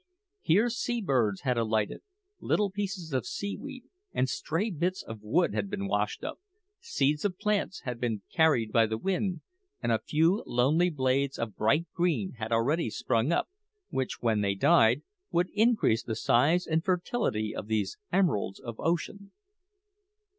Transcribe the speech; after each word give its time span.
Here 0.41 0.67
sea 0.71 0.99
birds 0.99 1.41
had 1.41 1.59
alighted, 1.59 2.01
little 2.39 2.71
pieces 2.71 3.13
of 3.13 3.23
seaweed 3.27 3.83
and 4.11 4.27
stray 4.27 4.71
bits 4.71 5.03
of 5.03 5.21
wood 5.21 5.53
had 5.53 5.69
been 5.69 5.87
washed 5.87 6.23
up, 6.23 6.39
seeds 6.79 7.23
of 7.23 7.37
plants 7.37 7.81
had 7.81 7.99
been 8.01 8.23
carried 8.33 8.71
by 8.71 8.87
the 8.87 8.97
wind, 8.97 9.41
and 9.79 9.91
a 9.91 9.99
few 9.99 10.41
lovely 10.47 10.89
blades 10.89 11.37
of 11.37 11.55
bright 11.55 11.85
green 11.93 12.31
had 12.39 12.51
already 12.51 12.89
sprung 12.89 13.31
up, 13.31 13.47
which, 13.89 14.21
when 14.23 14.41
they 14.41 14.55
died, 14.55 15.03
would 15.29 15.51
increase 15.53 16.01
the 16.01 16.15
size 16.15 16.65
and 16.65 16.83
fertility 16.83 17.55
of 17.55 17.67
these 17.67 17.99
emeralds 18.11 18.59
of 18.59 18.79
Ocean. 18.79 19.31